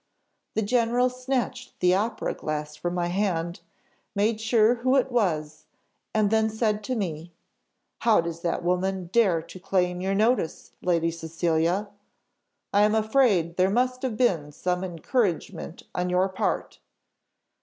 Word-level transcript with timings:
The 0.55 0.63
general 0.63 1.11
snatched 1.11 1.79
the 1.79 1.93
opera 1.93 2.33
glass 2.33 2.75
from 2.75 2.95
my 2.95 3.05
hand, 3.05 3.59
made 4.15 4.41
sure 4.41 4.77
who 4.81 4.95
it 4.95 5.11
was, 5.11 5.65
and 6.11 6.31
then 6.31 6.49
said 6.49 6.83
to 6.85 6.95
me, 6.95 7.31
"'How 7.99 8.19
does 8.19 8.39
that 8.41 8.63
woman 8.63 9.11
dare 9.13 9.43
to 9.43 9.59
claim 9.59 10.01
your 10.01 10.15
notice, 10.15 10.71
Lady 10.81 11.11
Cecilia? 11.11 11.87
I 12.73 12.81
am 12.81 12.95
afraid 12.95 13.57
there 13.57 13.69
must 13.69 14.01
have 14.01 14.17
been 14.17 14.51
some 14.51 14.83
encouragement 14.83 15.83
on 15.93 16.09
your 16.09 16.29
part. 16.29 16.79